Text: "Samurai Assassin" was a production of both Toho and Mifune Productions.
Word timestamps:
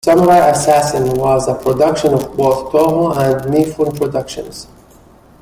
"Samurai 0.03 0.39
Assassin" 0.49 1.11
was 1.13 1.47
a 1.47 1.53
production 1.53 2.15
of 2.15 2.35
both 2.35 2.71
Toho 2.71 3.15
and 3.17 3.53
Mifune 3.53 3.95
Productions. 3.95 4.65